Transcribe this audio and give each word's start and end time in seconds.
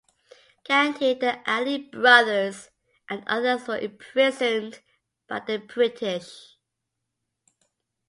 Gandhi, 0.67 1.13
the 1.13 1.41
Ali 1.47 1.77
brothers 1.77 2.71
and 3.07 3.23
others 3.27 3.67
were 3.67 3.77
imprisoned 3.77 4.79
by 5.29 5.41
the 5.41 5.57
British. 5.59 6.57